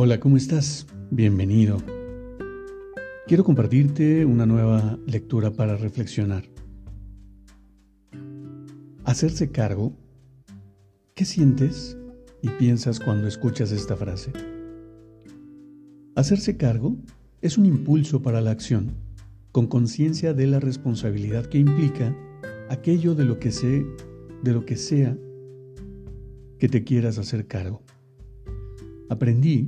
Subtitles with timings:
[0.00, 0.86] Hola, ¿cómo estás?
[1.10, 1.82] Bienvenido.
[3.26, 6.44] Quiero compartirte una nueva lectura para reflexionar.
[9.02, 9.92] Hacerse cargo.
[11.16, 11.98] ¿Qué sientes
[12.42, 14.30] y piensas cuando escuchas esta frase?
[16.14, 16.96] Hacerse cargo
[17.40, 18.94] es un impulso para la acción,
[19.50, 22.16] con conciencia de la responsabilidad que implica
[22.70, 23.84] aquello de lo que sé,
[24.44, 25.18] de lo que sea
[26.60, 27.82] que te quieras hacer cargo.
[29.08, 29.66] Aprendí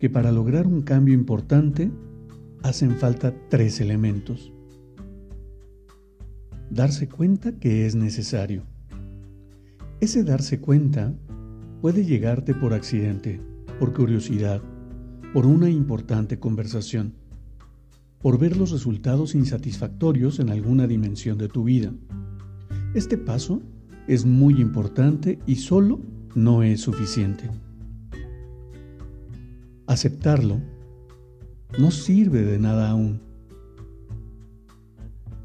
[0.00, 1.92] que para lograr un cambio importante
[2.62, 4.50] hacen falta tres elementos.
[6.70, 8.64] Darse cuenta que es necesario.
[10.00, 11.14] Ese darse cuenta
[11.82, 13.40] puede llegarte por accidente,
[13.78, 14.62] por curiosidad,
[15.34, 17.14] por una importante conversación,
[18.20, 21.92] por ver los resultados insatisfactorios en alguna dimensión de tu vida.
[22.94, 23.62] Este paso
[24.08, 26.00] es muy importante y solo
[26.34, 27.50] no es suficiente.
[29.90, 30.60] Aceptarlo
[31.76, 33.20] no sirve de nada aún.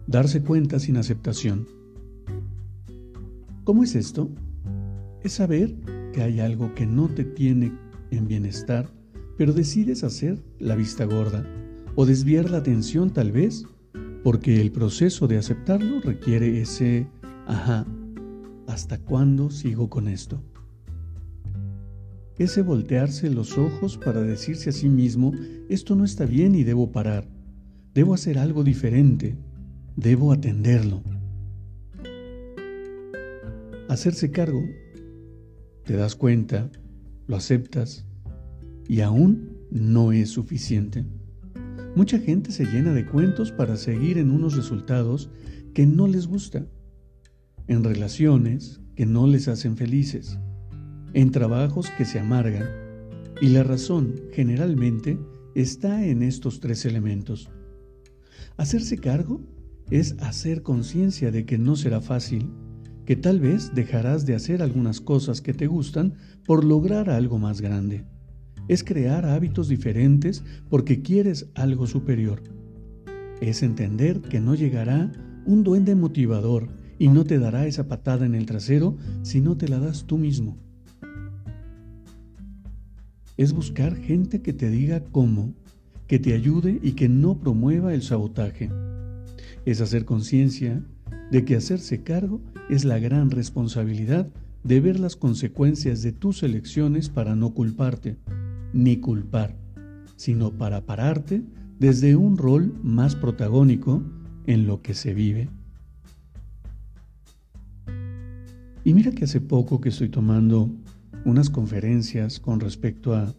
[0.05, 1.67] Darse cuenta sin aceptación.
[3.63, 4.29] ¿Cómo es esto?
[5.23, 5.73] Es saber
[6.13, 7.73] que hay algo que no te tiene
[8.11, 8.87] en bienestar,
[9.35, 11.43] pero decides hacer la vista gorda
[11.95, 13.65] o desviar la atención tal vez,
[14.23, 17.07] porque el proceso de aceptarlo requiere ese,
[17.47, 17.87] ajá,
[18.67, 20.39] ¿hasta cuándo sigo con esto?
[22.37, 25.31] Ese voltearse los ojos para decirse a sí mismo,
[25.69, 27.27] esto no está bien y debo parar,
[27.93, 29.37] debo hacer algo diferente,
[29.95, 31.01] debo atenderlo.
[33.87, 34.63] Hacerse cargo,
[35.85, 36.69] te das cuenta,
[37.27, 38.05] lo aceptas
[38.87, 41.05] y aún no es suficiente.
[41.95, 45.29] Mucha gente se llena de cuentos para seguir en unos resultados
[45.73, 46.67] que no les gusta,
[47.67, 50.37] en relaciones que no les hacen felices
[51.15, 52.67] en trabajos que se amargan,
[53.39, 55.17] y la razón generalmente
[55.55, 57.49] está en estos tres elementos.
[58.57, 59.41] Hacerse cargo
[59.89, 62.51] es hacer conciencia de que no será fácil,
[63.05, 66.15] que tal vez dejarás de hacer algunas cosas que te gustan
[66.45, 68.03] por lograr algo más grande.
[68.67, 72.43] Es crear hábitos diferentes porque quieres algo superior.
[73.39, 75.13] Es entender que no llegará
[75.45, 76.67] un duende motivador
[76.99, 80.17] y no te dará esa patada en el trasero si no te la das tú
[80.17, 80.64] mismo
[83.37, 85.53] es buscar gente que te diga cómo,
[86.07, 88.69] que te ayude y que no promueva el sabotaje.
[89.65, 90.83] Es hacer conciencia
[91.31, 94.27] de que hacerse cargo es la gran responsabilidad
[94.63, 98.17] de ver las consecuencias de tus elecciones para no culparte,
[98.73, 99.55] ni culpar,
[100.15, 101.43] sino para pararte
[101.79, 104.03] desde un rol más protagónico
[104.47, 105.49] en lo que se vive.
[108.83, 110.69] Y mira que hace poco que estoy tomando
[111.25, 113.33] unas conferencias con respecto a,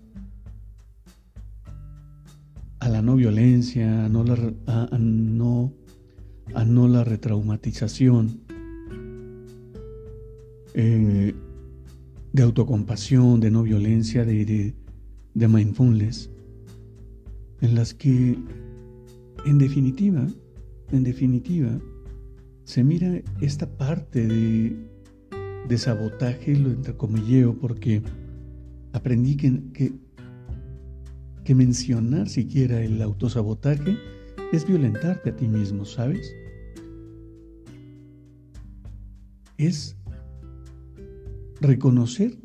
[2.81, 5.73] a la no violencia, a no la, a, no,
[6.55, 8.41] a no la retraumatización,
[10.75, 11.35] eh,
[12.33, 14.75] de autocompasión, de no violencia, de, de,
[15.35, 16.31] de mindfulness,
[17.61, 18.37] en las que,
[19.47, 20.27] en definitiva,
[20.91, 21.81] en definitiva,
[22.65, 24.96] se mira esta parte de
[25.69, 28.03] de sabotaje, lo entrecomilleo porque
[28.93, 29.63] aprendí que,
[31.45, 33.97] que, mencionar siquiera el autosabotaje
[34.53, 36.34] es violentarte a ti mismo, ¿sabes?
[39.57, 39.97] Es
[41.60, 42.36] reconocer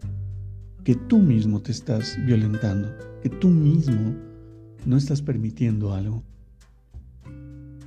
[0.83, 2.89] que tú mismo te estás violentando,
[3.21, 4.15] que tú mismo
[4.85, 6.24] no estás permitiendo algo.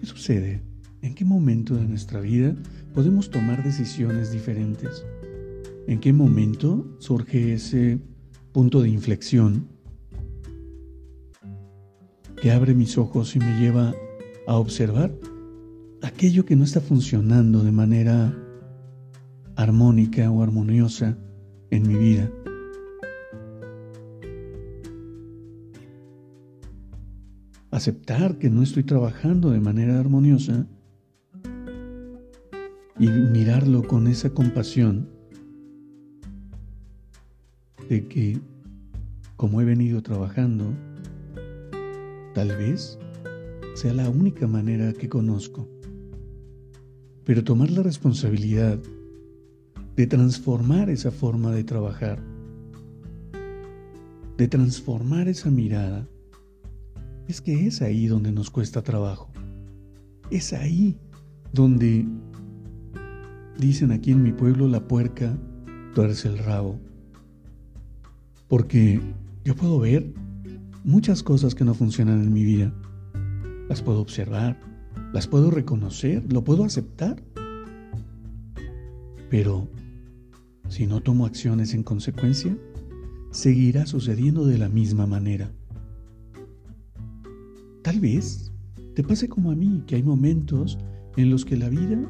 [0.01, 0.63] ¿Qué sucede?
[1.01, 2.55] ¿En qué momento de nuestra vida
[2.95, 5.05] podemos tomar decisiones diferentes?
[5.89, 7.99] ¿En qué momento surge ese
[8.53, 9.69] punto de inflexión
[12.41, 13.93] que abre mis ojos y me lleva
[14.47, 15.13] a observar
[16.03, 18.33] aquello que no está funcionando de manera
[19.57, 21.19] armónica o armoniosa
[21.71, 22.31] en mi vida?
[27.73, 30.69] aceptar que no estoy trabajando de manera armoniosa
[32.99, 35.09] y mirarlo con esa compasión
[37.89, 38.41] de que
[39.37, 40.73] como he venido trabajando,
[42.35, 42.99] tal vez
[43.75, 45.69] sea la única manera que conozco.
[47.25, 48.79] Pero tomar la responsabilidad
[49.97, 52.23] de transformar esa forma de trabajar,
[54.37, 56.09] de transformar esa mirada,
[57.29, 59.31] es que es ahí donde nos cuesta trabajo.
[60.31, 60.97] Es ahí
[61.53, 62.07] donde,
[63.59, 65.37] dicen aquí en mi pueblo, la puerca
[65.95, 66.79] tuerce el rabo.
[68.49, 69.01] Porque
[69.45, 70.13] yo puedo ver
[70.85, 72.73] muchas cosas que no funcionan en mi vida.
[73.69, 74.61] Las puedo observar,
[75.13, 77.23] las puedo reconocer, lo puedo aceptar.
[79.31, 79.69] Pero
[80.69, 82.57] si no tomo acciones en consecuencia,
[83.31, 85.51] seguirá sucediendo de la misma manera.
[87.83, 88.53] Tal vez
[88.95, 90.79] te pase como a mí, que hay momentos
[91.17, 92.01] en los que la vida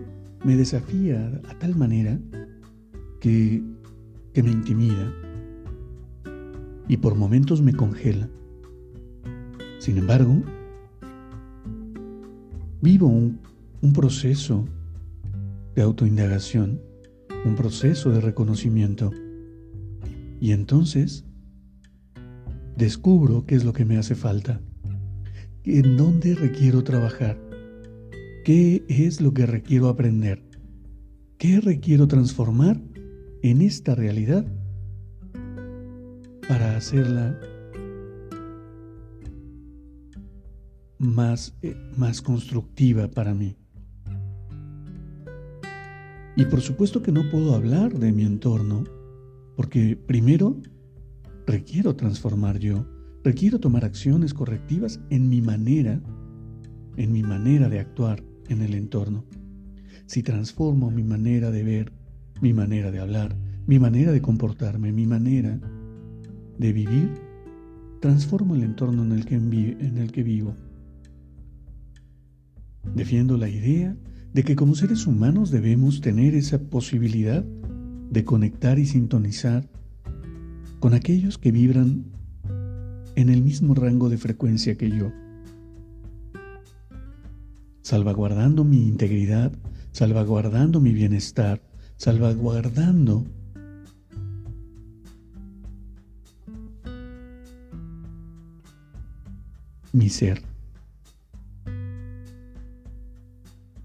[0.45, 2.19] me desafía a tal manera
[3.21, 3.63] que,
[4.33, 5.13] que me intimida
[6.89, 8.29] y por momentos me congela.
[9.79, 10.43] Sin embargo,
[12.83, 13.41] vivo un,
[13.81, 14.67] un proceso
[15.75, 16.81] de autoindagación,
[17.45, 19.11] un proceso de reconocimiento.
[20.41, 21.25] Y entonces
[22.77, 24.61] descubro qué es lo que me hace falta
[25.65, 27.39] en dónde requiero trabajar,
[28.45, 30.43] qué es lo que requiero aprender,
[31.39, 32.81] qué requiero transformar
[33.43, 34.47] en esta realidad
[36.49, 37.39] para hacerla
[40.99, 43.57] más, eh, más constructiva para mí.
[46.37, 48.85] Y por supuesto que no puedo hablar de mi entorno,
[49.57, 50.61] porque primero
[51.47, 52.85] requiero transformar yo
[53.25, 55.99] Requiero tomar acciones correctivas en mi manera,
[56.99, 59.25] en mi manera de actuar en el entorno.
[60.07, 61.93] Si transformo mi manera de ver,
[62.41, 63.37] mi manera de hablar,
[63.67, 65.59] mi manera de comportarme, mi manera
[66.59, 67.15] de vivir,
[68.01, 70.55] transformo el entorno en el que, en el que vivo.
[72.95, 73.97] Defiendo la idea
[74.35, 77.45] de que como seres humanos debemos tener esa posibilidad
[78.11, 79.69] de conectar y sintonizar
[80.81, 82.05] con aquellos que vibran
[83.17, 85.13] en el mismo rango de frecuencia que yo,
[87.85, 89.53] salvaguardando mi integridad,
[89.93, 91.61] salvaguardando mi bienestar,
[91.97, 93.27] salvaguardando
[99.93, 100.43] mi ser.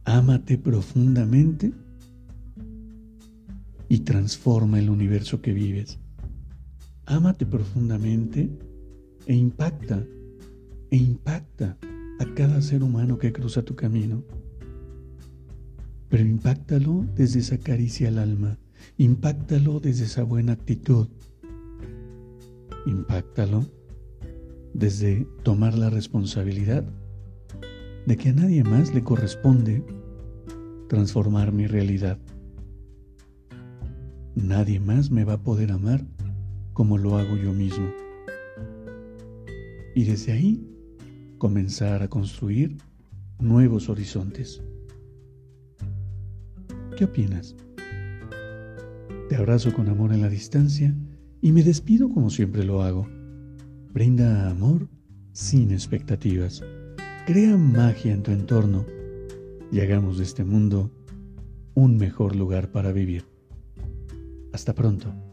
[0.05, 1.73] Ámate profundamente
[3.89, 5.99] y transforma el universo que vives.
[7.05, 8.49] Ámate profundamente
[9.25, 10.05] e impacta,
[10.89, 11.77] e impacta
[12.19, 14.23] a cada ser humano que cruza tu camino.
[16.09, 18.57] Pero impactalo desde esa caricia al alma,
[18.97, 21.07] impactalo desde esa buena actitud,
[22.85, 23.65] impactalo
[24.73, 26.83] desde tomar la responsabilidad
[28.05, 29.83] de que a nadie más le corresponde
[30.87, 32.17] transformar mi realidad.
[34.35, 36.05] Nadie más me va a poder amar
[36.73, 37.89] como lo hago yo mismo
[39.99, 40.65] y desde ahí
[41.39, 42.77] comenzar a construir
[43.39, 44.61] nuevos horizontes.
[46.95, 47.55] ¿Qué opinas?
[49.29, 50.93] Te abrazo con amor en la distancia
[51.41, 53.07] y me despido como siempre lo hago.
[53.93, 54.87] Brinda amor
[55.31, 56.61] sin expectativas.
[57.25, 58.85] Crea magia en tu entorno
[59.71, 60.91] y hagamos de este mundo
[61.73, 63.23] un mejor lugar para vivir.
[64.51, 65.28] Hasta pronto.